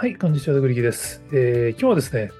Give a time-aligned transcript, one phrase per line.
[0.00, 2.30] はい、こんにちは、グリキです、えー、今日はですね、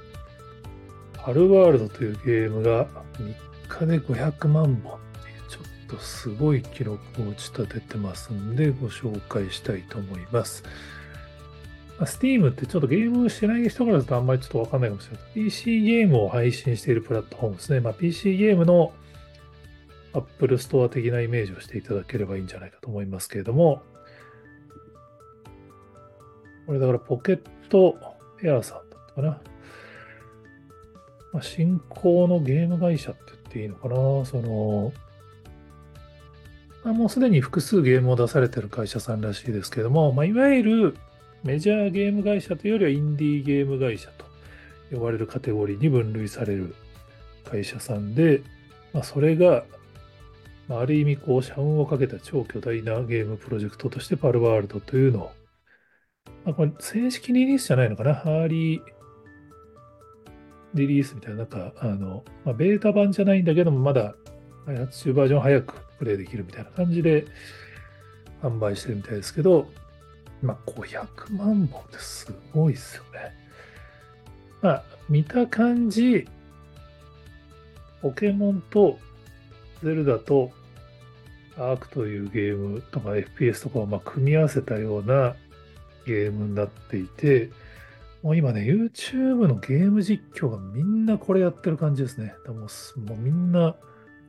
[1.13, 2.87] パルワールドというゲームが
[3.19, 3.35] 3
[3.67, 10.63] 日で500万本っていう、ちょっとすごい記録を打ち立ててますんで、ご紹介したいと思います。
[11.99, 15.27] まあ、Steam ってちょっとゲームしてない人からだとあんまりちょっとわかんないかもしれない。
[15.35, 17.81] PC ゲームを配信しているプラットフォームですね。
[17.81, 18.93] まあ、PC ゲームの
[20.13, 23.83] Apple Store 的なイメージをしていただければいいんじゃないかと思いますけれども、
[26.69, 27.41] これだからポケッ
[27.71, 27.97] ト
[28.43, 29.29] エアさんだったかな。
[31.33, 33.95] まあ、新興のゲーム会社って言っていいのかな。
[34.27, 34.93] その、
[36.85, 40.97] まあ、もうすでに複数ゲームを出されてる会社さんらしいですけども、まあ、いわゆる
[41.43, 44.27] メジャーゲーム会社というよりはインディーゲーム会社と
[44.95, 46.75] 呼ばれるカテゴリーに分類される
[47.51, 48.43] 会社さんで、
[48.93, 49.65] まあ、それが、
[50.69, 55.33] まあ、ある意味こう社運をかけた超巨大なゲームプロジェクトとしてパルワールドというのを
[56.47, 58.15] あ、これ正式リリースじゃないのかな？
[58.15, 58.83] ハーリー
[60.75, 64.15] リリースみたいな、なんか、あの、まあ、ベータ版じゃないんだけども、まだ
[64.67, 67.25] 開発中バージョン早くプレイできるみたいな感じで
[68.43, 69.67] 販売してるみたいですけど、
[70.43, 73.35] まあ、500万本ってすごいっすよね。
[74.61, 76.29] まあ、見た感じ、
[78.03, 78.99] ポケモンと
[79.83, 80.53] ゼルダと
[81.57, 85.35] アークというゲームとか FPS とかをま組み合わせたような
[86.09, 87.51] ゲームになっていて、
[88.23, 92.35] もう今ね、YouTube のゲーム実況がみんなこれやってる感じですね。
[92.47, 92.57] もう
[93.01, 93.77] もうみんな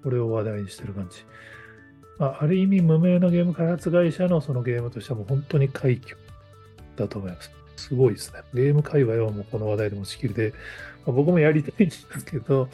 [0.03, 1.23] これを話題にしてる感じ。
[2.19, 6.17] まあ、ある意味無名なゲーム開発会社のそのゲームとしてはもう本当に快挙
[6.97, 7.51] だと思います。
[7.77, 8.41] すごいですね。
[8.53, 10.53] ゲーム界隈はもうこの話題でも仕切りで、
[11.05, 12.69] まあ、僕もやりたいんですけど、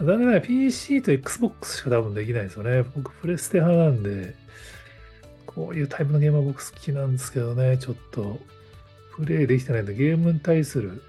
[0.00, 2.84] 残念ながら PC と Xbox しか多分できないですよね。
[2.96, 4.34] 僕、プレステ派なんで、
[5.54, 8.40] こういうタイプのゲームは僕好きなんですけどね、ちょっと
[9.16, 11.02] プレイできてないんで、ゲームに対する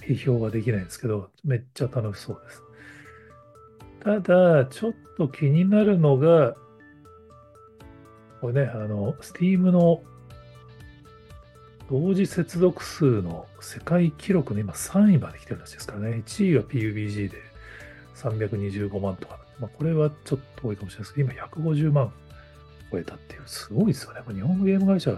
[0.00, 2.62] 批評はできないんですけど、めっちゃ楽しそうです。
[4.00, 6.56] ただ、ちょっと気になるのが、
[8.40, 10.02] これね、あの、Steam の
[11.90, 16.22] 同時接続数の世界記録の今3位まで来てるらしいですからね。
[16.26, 17.36] 1位が PUBG で
[18.16, 19.38] 325万とか。
[19.58, 22.12] まあ、これはちょっと多いかもしれないですけど、今150万
[22.90, 24.20] 超えたっていう、すごいですよね。
[24.32, 25.16] 日本のゲーム会社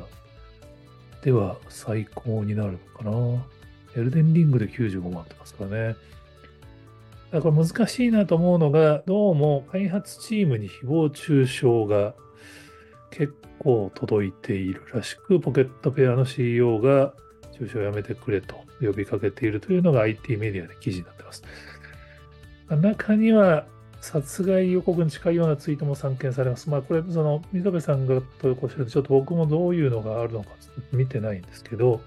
[1.22, 3.46] では最高になるのかな。
[3.94, 5.96] エルデンリングで95万ってますからね。
[7.30, 12.14] だからこれ難しいなと思うのが、どうも開発チームに誹謗中傷が
[13.10, 17.14] 結構届いているらしく、ポケットペアの CEO が
[17.52, 21.42] 中傷をやめてくれと呼びかけているというのが IT メディアで記事になってます。
[22.70, 23.66] 中には
[24.02, 26.68] 殺害予告に近いようなツイートも散見されます。
[26.68, 30.50] まあ、これ、その、溝部さんが投稿してるんでちょっと僕もどういうのがあるのか
[30.90, 32.00] 見てないんですけど、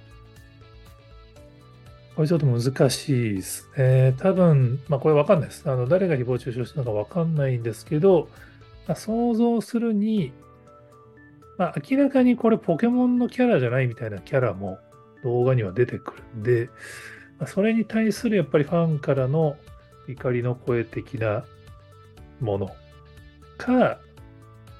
[2.17, 4.13] これちょっと難しいですね。
[4.17, 5.69] 多分、まあこれわかんないです。
[5.69, 8.27] あの、誰が誹謗中傷したのかわかんないんですけど、
[8.87, 10.33] まあ、想像するに、
[11.57, 14.79] まあ明らかにこれポケモンのキャラじゃないみたいなキャラも
[15.23, 16.69] 動画には出てくるんで、
[17.39, 19.55] まあ、それに対するやっぱりファンからの
[20.09, 21.45] 怒りの声的な
[22.39, 22.75] もの
[23.57, 23.99] か、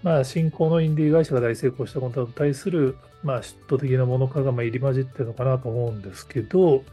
[0.04, 6.84] まあ、新興のインディー会社が大成功したことに対する、まあ、嫉妬的なものかがまあ入り混じってるのかなと思うんですけど、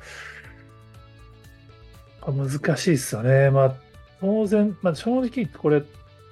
[2.27, 3.51] 難しいですよね。
[3.51, 3.75] まあ、
[4.21, 5.83] 当然、まあ、正直これ、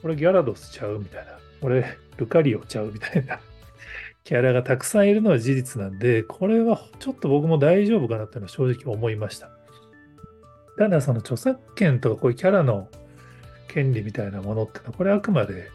[0.01, 3.41] これギャラドスちゃうみたいな、これルカリオちゃうみたいな
[4.25, 9.51] キャラがたくさんいるのは事実なんで、これはちょっと僕も大丈夫かなっていうのは正直思いました。
[10.79, 12.89] ただ、その著作権とかこういうキャラの
[13.73, 15.71] 権利みたいなものってのは、これあくまで、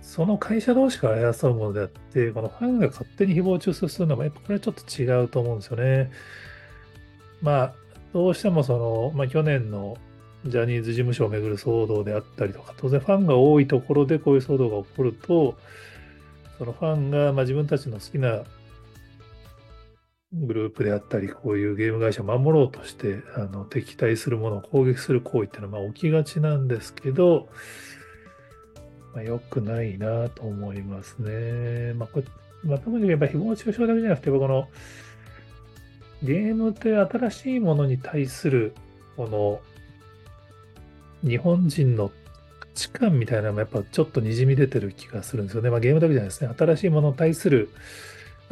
[0.00, 6.10] その会社同士が争うものであって、このファンが勝手に誹謗中傷するのも、やっぱこれはちょっと違うと思うんですよね。
[7.40, 7.72] まあ、
[8.12, 9.96] どうしてもその、まあ、去年の
[10.46, 15.56] ジャニーズ事務所をめぐる騒動であったりとか、当然ファンが多いところでこういう騒動が起こると、
[16.58, 18.42] そのファンがま自分たちの好きな
[20.32, 27.48] グループであったり、こういうゲーム会社を守ろうとして、あの敵対するものを攻撃する行為っていうのはまあ起きがちなんですけど、
[29.14, 31.92] まあ、良くないなと思いますね。
[31.94, 32.26] まあ、これ
[32.64, 34.68] まあ、特にやっぱ誹謗中傷だけじゃなくて、この
[36.22, 38.74] ゲームって新しいものに対する、
[39.16, 39.60] この
[41.28, 42.10] 日本人の
[42.60, 45.70] 価値観みたいなのもやっぱちょっとにじみ出てる気がするんですよね。
[45.70, 46.54] まあ、ゲームだけじゃないですね。
[46.56, 47.68] 新しいものに対する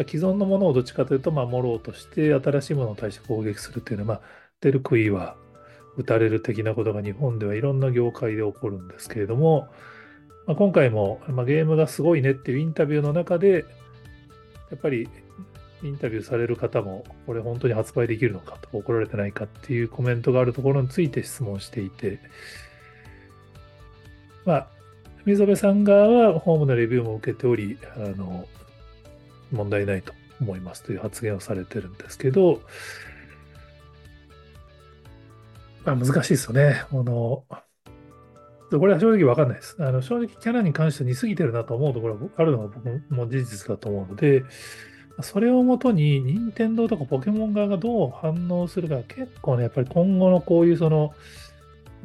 [0.05, 4.29] 既存のものをどっちかというと守ろうとして新しいものに対して攻撃するっていうのは、まあ、
[4.61, 5.37] 出る杭は
[5.97, 9.69] 打たれる的なことが日本ではいろんな業界で起こるんですけれども、
[10.47, 13.65] まあ、今回も、まあ、ゲームがすごいねっていうインタビューの中で
[14.71, 15.09] やっぱり
[15.83, 22.21] インタビューされる方も、これ本当に発売できるのかと怒られてないかっていうコメントがあるところについて質問していて、
[24.45, 24.67] まあ、
[25.25, 28.47] 溝部さん側はホームのレビューも受けており、あの、
[29.53, 32.63] 問題ないと思いますという発言をされてるんですけど、
[35.85, 36.85] まあ、難しいですよね。
[36.91, 37.45] あの、
[38.71, 39.77] これは正直わかんないです。
[39.81, 44.45] あの正直キャラに関して似すぎてるなと思うところがあるのが僕も事実だと思うので、
[45.23, 51.13] それをもとに任天堂とかポケモン側がどう反応するか結構ね、やっぱり今後のこういうその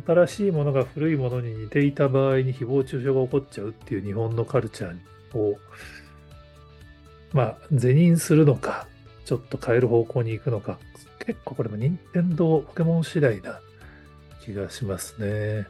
[0.06, 5.56] 新しいものが古いものに似ていた場合に誹謗中傷が起こっちゃうっていう日本のカルチャーを
[7.36, 8.88] まあ、是認するのか、
[9.26, 10.80] ちょっと変える方向に行くのか、
[11.26, 13.60] 結構これも任天堂ポケモン次第な
[14.42, 15.68] 気がしますね。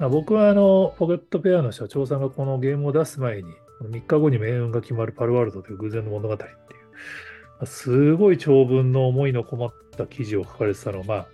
[0.00, 6.46] まあ、僕はあの、ポケットペアの社長さんがこのゲームを出す前に、3日後に命運が決まるパルワールドという偶然の物語ってい
[7.62, 11.26] う、すごい長文の思いのこもった記事を書かれてたのを、まあ、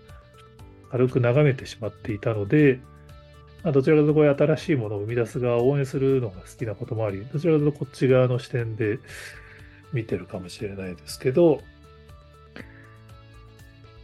[0.91, 2.81] 軽く眺めてしまっていたので、
[3.65, 8.99] あ、どちらかというとこういう新しいものを生み出す側を応援するのが好きなこともあり、どちらかというとこっち側の視点で
[9.93, 11.61] 見てるかもしれないですけど、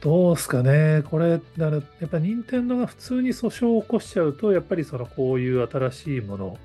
[0.00, 6.58] どうすかね、これ、だやっぱ任天堂が普通に訴訟を起こしちゃうと、やっぱりそのこういう新しいものを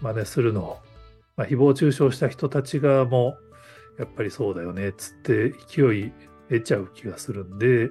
[0.00, 0.78] 真似するのを、
[1.36, 3.36] まあ、誹謗中傷した人たち側も、
[3.98, 6.12] やっぱりそうだよね、つって勢い
[6.48, 7.90] 得ちゃう気がするんで、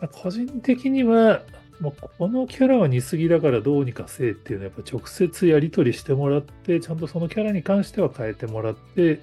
[0.00, 1.42] ま、個人的には、
[1.80, 9.20] もうこのキャラは似すぎだからどうにかせえっていうのはやっぱ直接やり取りしてもらって、ちゃんとそのキャラに関しては変えてもらって、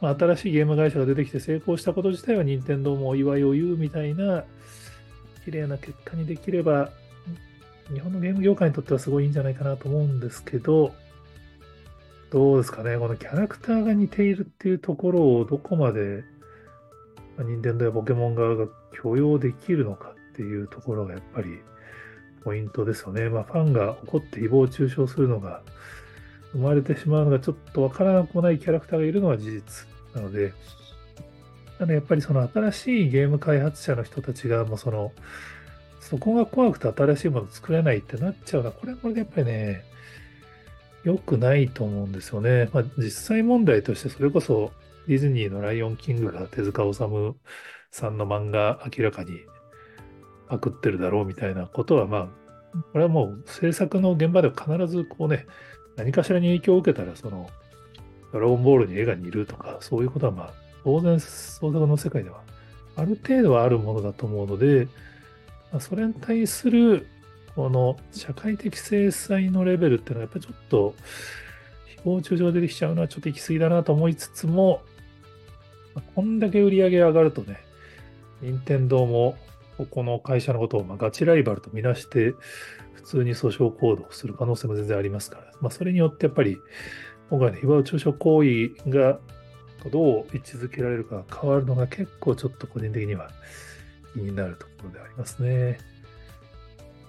[0.00, 4.44] まあ、新しいゲーム会社が出てきて成功したこと自体は任天堂もお祝いを言うみたいな
[5.44, 6.90] 綺麗な結果にできれば、
[7.92, 10.94] 日本のゲーム業界にとってはすごいいいんじゃないかなと思うんですけど、
[12.30, 16.24] どうですかね、このキャラクターが似ているっていうところをどこまで、
[17.36, 20.14] ま、任天堂やポケモン側が許容できるのか。
[20.38, 21.58] っていうところがやっぱり
[22.44, 23.28] ポイントですよね。
[23.28, 25.62] まあ、ファンが怒って誹謗中傷するのが
[26.52, 30.52] 生まれてしまうのがちょっとわからなくもないキャラクターがいるのは事実なので、
[31.78, 35.12] ただやっぱりその新しいゲーム開発者の人たちがもうその、
[36.00, 39.84] そこが怖くて新しいもの作れないってなっちゃうのは、これはこれでやっぱりね、
[41.02, 42.70] 良くないと思うんですよね。
[42.72, 44.72] まあ、実際問題としてそれこそ
[45.08, 47.34] ディズニーのライオンキングが手塚治虫
[47.90, 49.40] さんの漫画明らかに
[50.48, 52.28] パクってるだろうみたいなことは、まあ、
[52.92, 55.46] これはもう制作の現場では必ずこうね、
[55.96, 57.48] 何かしらに影響を受けたら、その、
[58.32, 60.52] ドラゴンボールに絵が似るとか、そういうことはまあ、
[60.84, 62.40] 当然創作の世界では
[62.98, 64.88] ある程度はあるものだと思うので、
[65.72, 67.06] ま、それに対する、
[67.54, 70.94] この社会的制裁のレベルっていうのはやっぱりちょっと、
[72.04, 74.82] 誹謗中傷出てきちゃうのはちょっと行き過ぎだなと思いつつも、
[76.14, 77.60] こんだけ売り上げ上がるとね、
[78.42, 79.36] 任天堂も
[79.78, 82.34] ここの会社のことをまガチライバルとみなして、
[82.94, 86.58] 普通に訴訟行動する可能性も全然ありますから、まあ、それによってやっぱり、
[87.30, 89.18] 今回の誹謗中傷行為が
[89.90, 93.30] どう位置づけられるか変わるのが結構ちょっと個人的には
[94.14, 95.78] 気になるところでありますね。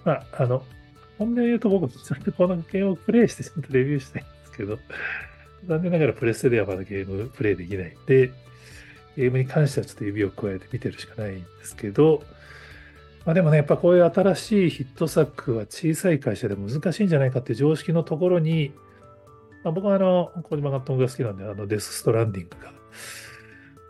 [0.04, 0.62] まあ、あの、
[1.18, 4.78] 本音を言うと僕、それでこのゲームをプレイしてちゃんとレビューしたいんですけど、
[5.66, 8.32] 残念ながらプレステではまだゲームプレイできないんで、
[9.16, 12.22] ゲームに関してはちょっと指を加えて見てるしかないんですけど、
[13.30, 18.72] まあ、でもね、やっぱこういう新しいヒット作は小さい会社で難しいんじゃないかっていう常識のところに、
[19.62, 22.72] まあ、僕はあの、小島監督が好きなんで、あのデス・ストランディングが、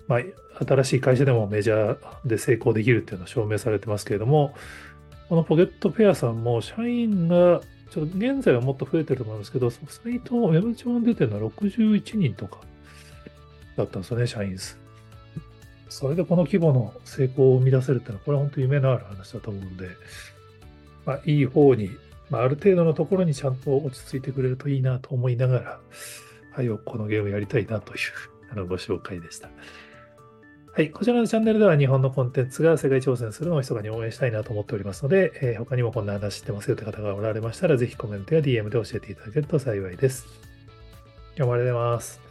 [0.09, 0.21] まあ、
[0.63, 4.55] 新しい会社でもメジャーで成功できるっていうのを証明されてますけれども、
[5.31, 12.59] このポケットペアさんも社員が、ちょっと現在はもっと増えてると思うんですけど、サイト、ウェブ上に出てるのは61人とか
[13.79, 14.77] だったんですよね、社員数。
[15.91, 19.89] それでこの規模の成功を生み出せるっていうのは、これは本当に夢のある話だと思うんで、
[21.05, 21.91] まあ、いい方に、
[22.31, 25.81] まあ、ある程度のところにちゃんと落ち着いてくれるといいなと思いながら、
[26.53, 27.99] はい、このゲームやりたいなという
[28.53, 29.51] あのご紹介でした。
[30.73, 30.91] はい。
[30.91, 40.27] こちらのチャンネルでは日本のコンテンツが世界挑戦するのを密かに応援したいなと思っておりますので、えー、他にもこんな話知ってますよという方がおられましたら、ぜひコメントや DM で教えていただけると幸いです。
[41.37, 42.30] 今日もありがとうございます。